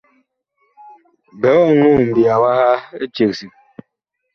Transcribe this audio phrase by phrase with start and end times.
[1.39, 2.69] Biig ɔŋɔɔ mbiya waha
[3.03, 3.51] eceg sig.